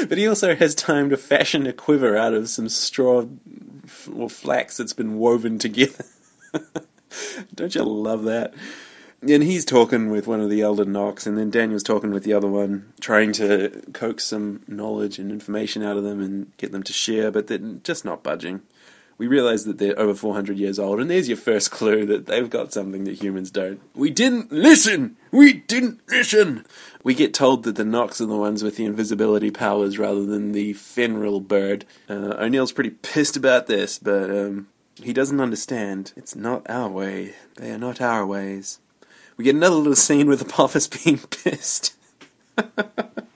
but 0.09 0.17
he 0.17 0.27
also 0.27 0.55
has 0.55 0.75
time 0.75 1.09
to 1.09 1.17
fashion 1.17 1.67
a 1.67 1.73
quiver 1.73 2.17
out 2.17 2.33
of 2.33 2.49
some 2.49 2.69
straw 2.69 3.25
or 4.15 4.29
flax 4.29 4.77
that's 4.77 4.93
been 4.93 5.17
woven 5.17 5.59
together. 5.59 6.05
Don't 7.55 7.75
you 7.75 7.83
love 7.83 8.23
that? 8.23 8.53
And 9.21 9.43
he's 9.43 9.65
talking 9.65 10.11
with 10.11 10.27
one 10.27 10.41
of 10.41 10.49
the 10.49 10.61
elder 10.61 10.85
Nox, 10.85 11.25
and 11.25 11.37
then 11.37 11.49
Daniel's 11.49 11.81
talking 11.81 12.11
with 12.11 12.23
the 12.23 12.33
other 12.33 12.47
one, 12.47 12.93
trying 12.99 13.31
to 13.33 13.81
coax 13.91 14.25
some 14.25 14.61
knowledge 14.67 15.17
and 15.17 15.31
information 15.31 15.81
out 15.81 15.97
of 15.97 16.03
them 16.03 16.21
and 16.21 16.55
get 16.57 16.71
them 16.71 16.83
to 16.83 16.93
share, 16.93 17.31
but 17.31 17.47
they're 17.47 17.57
just 17.57 18.05
not 18.05 18.21
budging. 18.21 18.61
We 19.17 19.27
realize 19.27 19.65
that 19.65 19.79
they're 19.79 19.97
over 19.97 20.13
400 20.13 20.57
years 20.59 20.77
old, 20.77 21.00
and 21.00 21.09
there's 21.09 21.27
your 21.27 21.38
first 21.38 21.71
clue 21.71 22.05
that 22.05 22.27
they've 22.27 22.50
got 22.50 22.71
something 22.71 23.03
that 23.05 23.21
humans 23.21 23.50
don't. 23.50 23.81
We 23.95 24.12
didn't 24.12 24.51
listen! 24.51 25.17
We 25.31 25.53
didn't 25.53 26.01
listen! 26.07 26.65
We 27.03 27.15
get 27.15 27.33
told 27.33 27.63
that 27.63 27.75
the 27.75 27.86
Nox 27.86 28.21
are 28.21 28.25
the 28.27 28.36
ones 28.36 28.63
with 28.63 28.75
the 28.75 28.86
invisibility 28.86 29.50
powers 29.50 29.97
rather 29.97 30.25
than 30.25 30.51
the 30.51 30.74
Fenri 30.74 31.47
bird. 31.47 31.86
Uh, 32.09 32.36
O'Neill's 32.38 32.71
pretty 32.71 32.91
pissed 32.91 33.36
about 33.38 33.67
this, 33.67 33.97
but 33.97 34.29
um, 34.29 34.67
he 35.01 35.13
doesn't 35.13 35.39
understand. 35.39 36.13
It's 36.15 36.36
not 36.36 36.69
our 36.69 36.89
way. 36.89 37.33
They 37.55 37.71
are 37.71 37.77
not 37.77 38.01
our 38.01 38.25
ways. 38.25 38.79
We 39.36 39.45
get 39.45 39.55
another 39.55 39.75
little 39.75 39.95
scene 39.95 40.27
with 40.27 40.41
Apophis 40.41 40.88
being 41.03 41.19
pissed. 41.19 41.95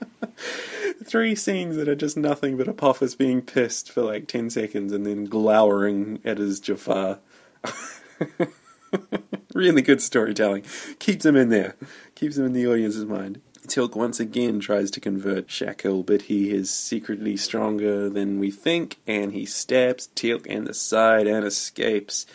Three 1.04 1.34
scenes 1.34 1.76
that 1.76 1.88
are 1.88 1.94
just 1.94 2.16
nothing 2.16 2.56
but 2.56 2.68
Apophis 2.68 3.14
being 3.14 3.42
pissed 3.42 3.90
for 3.90 4.02
like 4.02 4.28
10 4.28 4.50
seconds 4.50 4.92
and 4.92 5.06
then 5.06 5.24
glowering 5.24 6.20
at 6.24 6.38
his 6.38 6.60
Jaffa. 6.60 7.20
really 9.54 9.82
good 9.82 10.00
storytelling. 10.00 10.64
Keeps 10.98 11.24
him 11.24 11.36
in 11.36 11.48
there. 11.48 11.76
Keeps 12.14 12.36
him 12.36 12.46
in 12.46 12.52
the 12.52 12.66
audience's 12.66 13.04
mind. 13.04 13.40
Teal'c 13.66 13.94
once 13.94 14.18
again 14.18 14.58
tries 14.58 14.90
to 14.90 15.00
convert 15.00 15.46
Shak'l, 15.46 16.04
but 16.04 16.22
he 16.22 16.50
is 16.50 16.68
secretly 16.70 17.36
stronger 17.36 18.08
than 18.10 18.40
we 18.40 18.50
think, 18.50 18.98
and 19.06 19.32
he 19.32 19.46
stabs 19.46 20.08
Teal'c 20.16 20.46
in 20.46 20.64
the 20.64 20.74
side 20.74 21.28
and 21.28 21.44
escapes, 21.44 22.26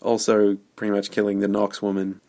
also 0.00 0.56
pretty 0.74 0.92
much 0.92 1.10
killing 1.10 1.40
the 1.40 1.48
Nox 1.48 1.82
woman. 1.82 2.22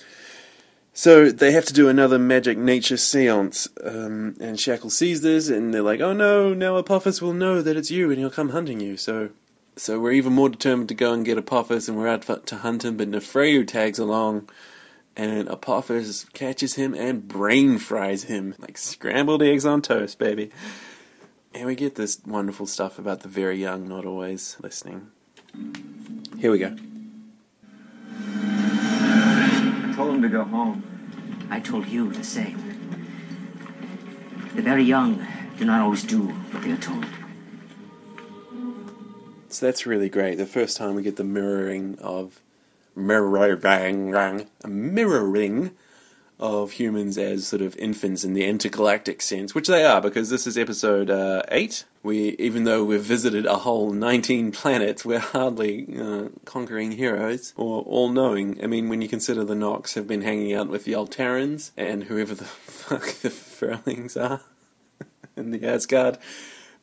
So 0.95 1.31
they 1.31 1.51
have 1.51 1.65
to 1.65 1.73
do 1.73 1.89
another 1.89 2.19
magic 2.19 2.55
nature 2.55 2.97
seance, 2.97 3.67
um, 3.83 4.35
and 4.39 4.57
Shak'l 4.57 4.91
sees 4.91 5.21
this, 5.21 5.49
and 5.49 5.73
they're 5.73 5.81
like, 5.81 6.01
"Oh 6.01 6.13
no! 6.13 6.53
Now 6.53 6.77
Apophis 6.77 7.19
will 7.19 7.33
know 7.33 7.63
that 7.63 7.75
it's 7.75 7.89
you, 7.89 8.11
and 8.11 8.19
he'll 8.19 8.29
come 8.29 8.49
hunting 8.49 8.79
you." 8.79 8.95
So, 8.95 9.29
so 9.75 9.99
we're 9.99 10.11
even 10.11 10.33
more 10.33 10.49
determined 10.49 10.89
to 10.89 10.95
go 10.95 11.11
and 11.11 11.25
get 11.25 11.39
Apophis, 11.39 11.87
and 11.87 11.97
we're 11.97 12.07
out 12.07 12.45
to 12.45 12.57
hunt 12.57 12.85
him. 12.85 12.97
But 12.97 13.09
Nafrayu 13.09 13.67
tags 13.67 13.97
along, 13.97 14.49
and 15.15 15.49
Apophis 15.49 16.25
catches 16.33 16.75
him 16.75 16.93
and 16.93 17.27
brain 17.27 17.79
fries 17.79 18.25
him 18.25 18.53
like 18.59 18.77
scrambled 18.77 19.41
eggs 19.41 19.65
on 19.65 19.81
toast, 19.81 20.19
baby. 20.19 20.51
And 21.55 21.65
we 21.65 21.75
get 21.75 21.95
this 21.95 22.21
wonderful 22.25 22.65
stuff 22.67 22.99
about 22.99 23.21
the 23.21 23.27
very 23.27 23.59
young 23.59 23.87
not 23.87 24.05
always 24.05 24.57
listening. 24.61 25.07
Here 26.39 26.51
we 26.51 26.59
go. 26.59 26.75
Told 29.95 30.15
him 30.15 30.21
to 30.21 30.29
go 30.29 30.43
home. 30.43 30.83
I 31.49 31.59
told 31.59 31.87
you 31.87 32.11
the 32.11 32.23
same. 32.23 32.57
The 34.55 34.61
very 34.61 34.83
young 34.83 35.25
do 35.57 35.65
not 35.65 35.81
always 35.81 36.03
do 36.03 36.21
what 36.21 36.63
they 36.63 36.71
are 36.71 36.77
told. 36.77 37.05
So 39.49 39.67
that's 39.67 39.85
really 39.85 40.09
great. 40.09 40.35
The 40.35 40.47
first 40.47 40.77
time 40.77 40.95
we 40.95 41.03
get 41.03 41.15
the 41.17 41.23
mirroring 41.23 41.99
of 41.99 42.39
mirroring, 42.95 44.47
a 44.63 44.67
mirroring 44.67 45.71
of 46.39 46.71
humans 46.71 47.17
as 47.17 47.47
sort 47.47 47.61
of 47.61 47.75
infants 47.77 48.23
in 48.23 48.33
the 48.33 48.45
intergalactic 48.45 49.21
sense, 49.21 49.53
which 49.53 49.67
they 49.67 49.85
are 49.85 50.01
because 50.01 50.29
this 50.29 50.47
is 50.47 50.57
episode 50.57 51.09
uh, 51.09 51.43
eight. 51.49 51.85
We, 52.01 52.35
even 52.37 52.65
though 52.65 52.83
we've 52.83 53.01
visited 53.01 53.45
a 53.45 53.57
whole 53.57 53.91
nineteen 53.91 54.51
planets, 54.51 55.05
we're 55.05 55.19
hardly 55.19 55.87
uh, 55.97 56.29
conquering 56.45 56.93
heroes 56.93 57.53
or 57.55 57.81
all 57.83 58.09
knowing. 58.09 58.61
I 58.63 58.67
mean, 58.67 58.89
when 58.89 59.01
you 59.01 59.07
consider 59.07 59.43
the 59.43 59.55
Nox 59.55 59.93
have 59.93 60.07
been 60.07 60.21
hanging 60.21 60.53
out 60.53 60.67
with 60.67 60.83
the 60.83 60.93
Alterans 60.93 61.71
and 61.77 62.03
whoever 62.03 62.35
the 62.35 62.43
fuck 62.45 63.05
the 63.21 63.29
Furlings 63.29 64.17
are 64.17 64.41
in 65.37 65.51
the 65.51 65.65
Asgard. 65.65 66.17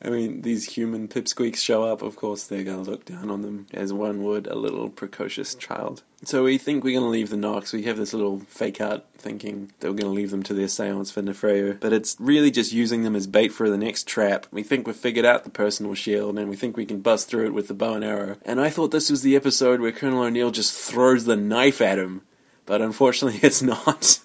I 0.03 0.09
mean, 0.09 0.41
these 0.41 0.65
human 0.65 1.07
pipsqueaks 1.07 1.57
show 1.57 1.83
up, 1.83 2.01
of 2.01 2.15
course 2.15 2.45
they're 2.45 2.63
going 2.63 2.83
to 2.83 2.89
look 2.89 3.05
down 3.05 3.29
on 3.29 3.41
them 3.41 3.67
as 3.73 3.93
one 3.93 4.23
would 4.23 4.47
a 4.47 4.55
little 4.55 4.89
precocious 4.89 5.53
child. 5.55 6.03
So 6.23 6.43
we 6.43 6.57
think 6.57 6.83
we're 6.83 6.99
going 6.99 7.03
to 7.05 7.09
leave 7.09 7.29
the 7.29 7.37
Nox. 7.37 7.73
We 7.73 7.83
have 7.83 7.97
this 7.97 8.13
little 8.13 8.39
fake 8.47 8.79
out 8.79 9.05
thinking 9.17 9.71
that 9.79 9.87
we're 9.87 9.97
going 9.97 10.13
to 10.13 10.19
leave 10.19 10.31
them 10.31 10.43
to 10.43 10.53
their 10.53 10.67
seance 10.67 11.11
for 11.11 11.21
Nafrayu. 11.21 11.79
But 11.79 11.93
it's 11.93 12.15
really 12.19 12.51
just 12.51 12.71
using 12.71 13.03
them 13.03 13.15
as 13.15 13.27
bait 13.27 13.49
for 13.49 13.69
the 13.69 13.77
next 13.77 14.07
trap. 14.07 14.45
We 14.51 14.63
think 14.63 14.85
we've 14.85 14.95
figured 14.95 15.25
out 15.25 15.43
the 15.43 15.49
personal 15.49 15.95
shield 15.95 16.37
and 16.37 16.49
we 16.49 16.55
think 16.55 16.77
we 16.77 16.85
can 16.85 17.01
bust 17.01 17.27
through 17.27 17.45
it 17.45 17.53
with 17.53 17.67
the 17.67 17.73
bow 17.73 17.95
and 17.95 18.03
arrow. 18.03 18.37
And 18.43 18.61
I 18.61 18.69
thought 18.69 18.91
this 18.91 19.09
was 19.09 19.21
the 19.21 19.35
episode 19.35 19.81
where 19.81 19.91
Colonel 19.91 20.23
O'Neill 20.23 20.51
just 20.51 20.77
throws 20.77 21.25
the 21.25 21.35
knife 21.35 21.81
at 21.81 21.99
him. 21.99 22.21
But 22.65 22.81
unfortunately, 22.81 23.39
it's 23.43 23.61
not. 23.61 24.19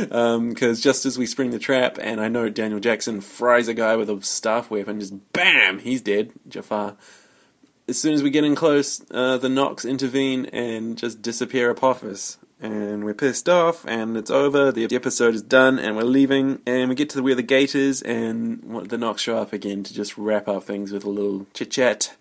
Because 0.00 0.78
um, 0.78 0.82
just 0.82 1.06
as 1.06 1.18
we 1.18 1.26
spring 1.26 1.50
the 1.50 1.58
trap, 1.58 1.98
and 2.00 2.20
I 2.20 2.28
know 2.28 2.48
Daniel 2.48 2.80
Jackson 2.80 3.20
fries 3.20 3.68
a 3.68 3.74
guy 3.74 3.96
with 3.96 4.10
a 4.10 4.22
staff 4.22 4.70
weapon, 4.70 5.00
just 5.00 5.32
bam, 5.32 5.78
he's 5.78 6.00
dead, 6.00 6.32
Jaffa. 6.48 6.96
As 7.88 8.00
soon 8.00 8.14
as 8.14 8.22
we 8.22 8.30
get 8.30 8.44
in 8.44 8.54
close, 8.54 9.02
uh, 9.10 9.38
the 9.38 9.48
Nox 9.48 9.84
intervene 9.84 10.46
and 10.46 10.96
just 10.96 11.22
disappear 11.22 11.70
Apophis. 11.70 12.38
And 12.62 13.04
we're 13.04 13.14
pissed 13.14 13.48
off, 13.48 13.86
and 13.86 14.16
it's 14.16 14.30
over. 14.30 14.70
The 14.70 14.84
episode 14.94 15.34
is 15.34 15.42
done, 15.42 15.78
and 15.78 15.96
we're 15.96 16.02
leaving. 16.02 16.60
And 16.66 16.90
we 16.90 16.94
get 16.94 17.08
to 17.10 17.22
where 17.22 17.34
the 17.34 17.42
gate 17.42 17.74
is, 17.74 18.02
and 18.02 18.88
the 18.88 18.98
Nox 18.98 19.22
show 19.22 19.38
up 19.38 19.52
again 19.52 19.82
to 19.82 19.94
just 19.94 20.18
wrap 20.18 20.46
up 20.46 20.64
things 20.64 20.92
with 20.92 21.04
a 21.04 21.10
little 21.10 21.46
chit 21.54 21.70
chat. 21.70 22.14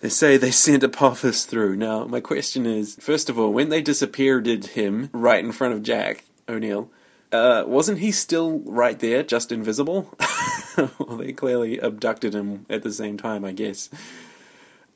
They 0.00 0.10
say 0.10 0.36
they 0.36 0.50
sent 0.50 0.82
Apophis 0.82 1.46
through. 1.46 1.76
Now, 1.76 2.04
my 2.04 2.20
question 2.20 2.66
is 2.66 2.96
first 3.00 3.30
of 3.30 3.38
all, 3.38 3.50
when 3.50 3.70
they 3.70 3.80
disappeared 3.80 4.46
him 4.46 5.08
right 5.14 5.42
in 5.42 5.50
front 5.50 5.72
of 5.72 5.82
Jack, 5.82 6.24
O'Neill. 6.48 6.90
Uh, 7.32 7.64
wasn't 7.66 7.98
he 7.98 8.12
still 8.12 8.60
right 8.60 8.98
there, 9.00 9.22
just 9.22 9.50
invisible? 9.50 10.14
well, 10.76 11.16
they 11.16 11.32
clearly 11.32 11.78
abducted 11.78 12.32
him 12.34 12.64
at 12.70 12.82
the 12.82 12.92
same 12.92 13.16
time, 13.16 13.44
I 13.44 13.52
guess. 13.52 13.90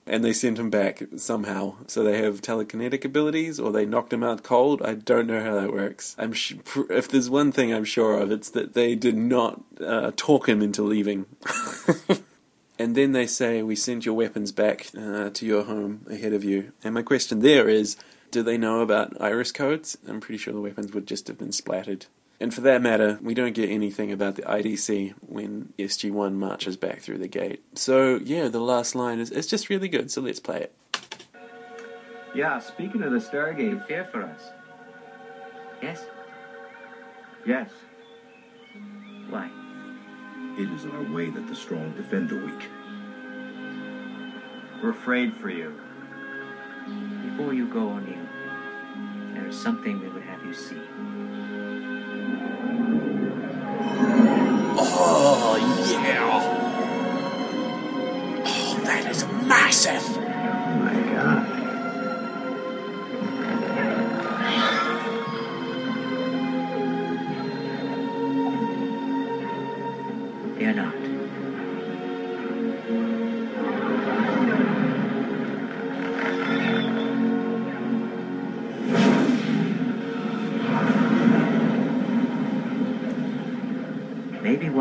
And 0.06 0.24
they 0.24 0.32
sent 0.32 0.58
him 0.58 0.70
back 0.70 1.02
somehow. 1.16 1.74
So 1.86 2.02
they 2.02 2.22
have 2.22 2.40
telekinetic 2.40 3.04
abilities, 3.04 3.58
or 3.58 3.72
they 3.72 3.84
knocked 3.84 4.12
him 4.12 4.22
out 4.22 4.42
cold. 4.42 4.80
I 4.82 4.94
don't 4.94 5.26
know 5.26 5.42
how 5.42 5.54
that 5.56 5.72
works. 5.72 6.14
I'm 6.16 6.32
sh- 6.32 6.54
if 6.88 7.08
there's 7.08 7.28
one 7.28 7.50
thing 7.50 7.74
I'm 7.74 7.84
sure 7.84 8.18
of, 8.18 8.30
it's 8.30 8.50
that 8.50 8.72
they 8.72 8.94
did 8.94 9.16
not 9.16 9.60
uh, 9.84 10.12
talk 10.16 10.48
him 10.48 10.62
into 10.62 10.82
leaving. 10.82 11.26
and 12.78 12.94
then 12.94 13.12
they 13.12 13.26
say, 13.26 13.62
"We 13.62 13.76
sent 13.76 14.06
your 14.06 14.14
weapons 14.14 14.50
back 14.50 14.86
uh, 14.96 15.28
to 15.30 15.44
your 15.44 15.64
home 15.64 16.06
ahead 16.08 16.32
of 16.32 16.42
you." 16.42 16.72
And 16.82 16.94
my 16.94 17.02
question 17.02 17.40
there 17.40 17.68
is, 17.68 17.96
do 18.30 18.42
they 18.42 18.58
know 18.58 18.80
about 18.80 19.20
iris 19.20 19.52
codes? 19.52 19.98
I'm 20.06 20.20
pretty 20.20 20.38
sure 20.38 20.52
the 20.52 20.60
weapons 20.60 20.92
would 20.92 21.06
just 21.06 21.28
have 21.28 21.38
been 21.38 21.52
splattered. 21.52 22.06
And 22.40 22.54
for 22.54 22.60
that 22.62 22.82
matter, 22.82 23.18
we 23.20 23.34
don't 23.34 23.54
get 23.54 23.68
anything 23.68 24.12
about 24.12 24.36
the 24.36 24.42
IDC 24.42 25.14
when 25.20 25.72
SG1 25.78 26.34
marches 26.34 26.76
back 26.76 27.00
through 27.00 27.18
the 27.18 27.28
gate. 27.28 27.64
So, 27.74 28.20
yeah, 28.22 28.48
the 28.48 28.60
last 28.60 28.94
line 28.94 29.18
is 29.18 29.30
it's 29.30 29.48
just 29.48 29.68
really 29.68 29.88
good, 29.88 30.10
so 30.10 30.20
let's 30.20 30.38
play 30.38 30.60
it. 30.60 30.74
Yeah, 32.34 32.60
speaking 32.60 33.02
of 33.02 33.10
the 33.10 33.18
Stargate, 33.18 33.84
fear 33.86 34.04
for 34.04 34.22
us. 34.22 34.40
Yes? 35.82 36.04
Yes. 37.44 37.70
Why? 39.30 39.50
It 40.56 40.70
is 40.70 40.86
our 40.86 41.12
way 41.12 41.30
that 41.30 41.48
the 41.48 41.56
strong 41.56 41.92
defend 41.96 42.28
the 42.28 42.36
weak. 42.36 42.68
We're 44.82 44.90
afraid 44.90 45.34
for 45.36 45.50
you. 45.50 45.74
Before 47.30 47.52
you 47.54 47.66
go, 47.66 47.90
O'Neill, 47.90 48.26
there 49.34 49.46
is 49.46 49.56
something 49.58 50.00
we 50.00 50.08
would 50.08 50.22
have 50.22 50.44
you 50.44 50.54
see. 50.54 50.80
Oh, 54.80 55.56
yeah. 55.90 56.68
Oh, 58.44 58.80
that 58.84 59.10
is 59.10 59.24
massive. 59.46 60.27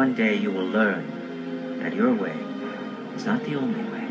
One 0.08 0.16
day 0.16 0.36
you 0.36 0.50
will 0.50 0.66
learn 0.68 1.80
that 1.82 1.94
your 1.94 2.14
way 2.14 2.32
is 3.14 3.26
not 3.26 3.44
the 3.44 3.56
only 3.56 3.84
way. 3.92 4.08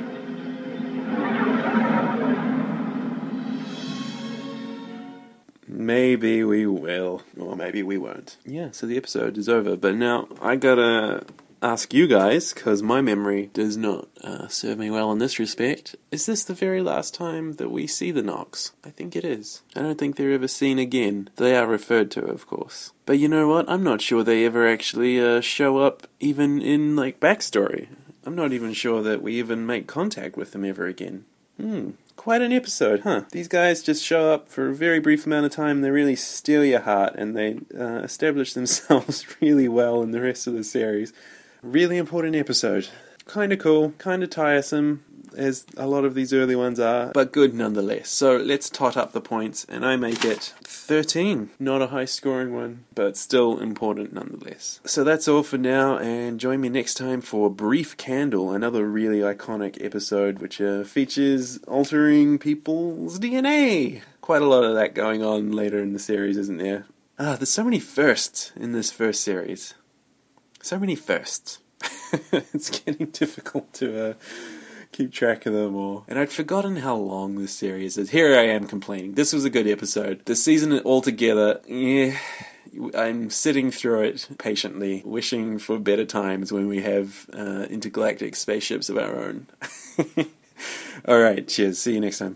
Maybe 5.66 6.44
we 6.44 6.66
will, 6.66 7.22
or 7.40 7.56
maybe 7.56 7.82
we 7.82 7.96
won't. 7.96 8.36
Yeah, 8.44 8.72
so 8.72 8.86
the 8.86 8.98
episode 8.98 9.38
is 9.38 9.48
over, 9.48 9.74
but 9.74 9.94
now 9.94 10.28
I 10.42 10.56
gotta 10.56 11.24
ask 11.62 11.92
you 11.94 12.06
guys, 12.06 12.52
because 12.52 12.82
my 12.82 13.00
memory 13.00 13.50
does 13.52 13.76
not 13.76 14.08
uh, 14.22 14.48
serve 14.48 14.78
me 14.78 14.90
well 14.90 15.10
in 15.12 15.18
this 15.18 15.38
respect. 15.38 15.96
Is 16.10 16.26
this 16.26 16.44
the 16.44 16.54
very 16.54 16.82
last 16.82 17.14
time 17.14 17.54
that 17.54 17.70
we 17.70 17.86
see 17.86 18.10
the 18.10 18.22
Nox? 18.22 18.72
I 18.84 18.90
think 18.90 19.16
it 19.16 19.24
is. 19.24 19.62
I 19.74 19.80
don't 19.80 19.98
think 19.98 20.16
they're 20.16 20.32
ever 20.32 20.48
seen 20.48 20.78
again. 20.78 21.30
They 21.36 21.56
are 21.56 21.66
referred 21.66 22.10
to, 22.12 22.24
of 22.24 22.46
course. 22.46 22.92
But 23.04 23.18
you 23.18 23.28
know 23.28 23.48
what? 23.48 23.68
I'm 23.68 23.82
not 23.82 24.00
sure 24.00 24.22
they 24.22 24.44
ever 24.44 24.66
actually 24.66 25.20
uh, 25.20 25.40
show 25.40 25.78
up, 25.78 26.06
even 26.20 26.60
in 26.60 26.96
like 26.96 27.20
backstory. 27.20 27.88
I'm 28.24 28.34
not 28.34 28.52
even 28.52 28.72
sure 28.72 29.02
that 29.02 29.22
we 29.22 29.34
even 29.34 29.66
make 29.66 29.86
contact 29.86 30.36
with 30.36 30.52
them 30.52 30.64
ever 30.64 30.86
again. 30.86 31.24
Hmm, 31.60 31.90
quite 32.16 32.42
an 32.42 32.52
episode, 32.52 33.00
huh? 33.00 33.22
These 33.30 33.48
guys 33.48 33.82
just 33.82 34.04
show 34.04 34.32
up 34.32 34.48
for 34.48 34.68
a 34.68 34.74
very 34.74 34.98
brief 34.98 35.26
amount 35.26 35.46
of 35.46 35.52
time. 35.52 35.80
They 35.80 35.90
really 35.90 36.16
steal 36.16 36.64
your 36.64 36.80
heart, 36.80 37.14
and 37.14 37.36
they 37.36 37.60
uh, 37.78 38.00
establish 38.02 38.52
themselves 38.54 39.24
really 39.40 39.68
well 39.68 40.02
in 40.02 40.10
the 40.10 40.20
rest 40.20 40.46
of 40.46 40.54
the 40.54 40.64
series. 40.64 41.12
Really 41.62 41.96
important 41.96 42.36
episode. 42.36 42.88
Kind 43.26 43.52
of 43.52 43.58
cool, 43.58 43.90
kind 43.98 44.22
of 44.22 44.30
tiresome, 44.30 45.04
as 45.36 45.66
a 45.76 45.86
lot 45.86 46.04
of 46.04 46.14
these 46.14 46.32
early 46.32 46.56
ones 46.56 46.80
are, 46.80 47.12
but 47.12 47.32
good 47.32 47.54
nonetheless. 47.54 48.08
So 48.08 48.36
let's 48.36 48.70
tot 48.70 48.96
up 48.96 49.12
the 49.12 49.20
points, 49.20 49.66
and 49.68 49.84
I 49.84 49.96
make 49.96 50.24
it 50.24 50.54
13. 50.64 51.50
Not 51.58 51.82
a 51.82 51.88
high 51.88 52.04
scoring 52.04 52.54
one, 52.54 52.84
but 52.94 53.16
still 53.16 53.58
important 53.58 54.12
nonetheless. 54.12 54.80
So 54.84 55.04
that's 55.04 55.28
all 55.28 55.42
for 55.42 55.58
now, 55.58 55.98
and 55.98 56.40
join 56.40 56.60
me 56.60 56.68
next 56.68 56.94
time 56.94 57.20
for 57.20 57.50
Brief 57.50 57.96
Candle, 57.96 58.52
another 58.52 58.84
really 58.84 59.20
iconic 59.20 59.84
episode 59.84 60.38
which 60.38 60.60
uh, 60.60 60.84
features 60.84 61.58
altering 61.68 62.38
people's 62.38 63.18
DNA. 63.18 64.02
Quite 64.20 64.42
a 64.42 64.46
lot 64.46 64.64
of 64.64 64.74
that 64.74 64.94
going 64.94 65.22
on 65.22 65.52
later 65.52 65.80
in 65.80 65.92
the 65.92 65.98
series, 65.98 66.36
isn't 66.36 66.58
there? 66.58 66.86
Ah, 67.18 67.36
there's 67.36 67.50
so 67.50 67.64
many 67.64 67.80
firsts 67.80 68.52
in 68.56 68.72
this 68.72 68.90
first 68.90 69.22
series. 69.22 69.74
So 70.66 70.80
many 70.80 70.96
firsts. 70.96 71.60
it's 72.32 72.80
getting 72.80 73.06
difficult 73.10 73.72
to 73.74 74.10
uh, 74.10 74.14
keep 74.90 75.12
track 75.12 75.46
of 75.46 75.52
them 75.52 75.76
all. 75.76 76.04
And 76.08 76.18
I'd 76.18 76.32
forgotten 76.32 76.74
how 76.74 76.96
long 76.96 77.36
this 77.36 77.52
series 77.52 77.96
is. 77.96 78.10
Here 78.10 78.36
I 78.36 78.46
am 78.46 78.66
complaining. 78.66 79.14
This 79.14 79.32
was 79.32 79.44
a 79.44 79.50
good 79.50 79.68
episode. 79.68 80.24
The 80.24 80.34
season 80.34 80.80
altogether, 80.80 81.60
yeah. 81.68 82.18
I'm 82.96 83.30
sitting 83.30 83.70
through 83.70 84.06
it 84.06 84.28
patiently, 84.38 85.02
wishing 85.04 85.60
for 85.60 85.78
better 85.78 86.04
times 86.04 86.52
when 86.52 86.66
we 86.66 86.82
have 86.82 87.30
uh, 87.32 87.66
intergalactic 87.70 88.34
spaceships 88.34 88.88
of 88.88 88.98
our 88.98 89.20
own. 89.20 89.46
All 91.06 91.20
right, 91.20 91.46
cheers. 91.46 91.78
See 91.78 91.94
you 91.94 92.00
next 92.00 92.18
time. 92.18 92.34